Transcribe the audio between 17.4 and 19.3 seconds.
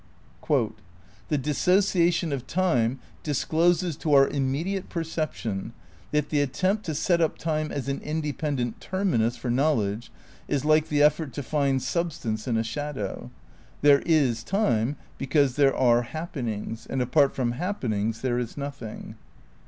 happenings there is nothing."